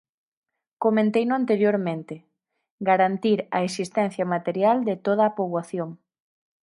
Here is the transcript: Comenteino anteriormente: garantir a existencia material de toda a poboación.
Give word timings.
Comenteino 0.79 1.35
anteriormente: 1.35 2.25
garantir 2.79 3.47
a 3.51 3.61
existencia 3.61 4.25
material 4.35 4.77
de 4.83 4.95
toda 5.05 5.23
a 5.27 5.35
poboación. 5.37 5.89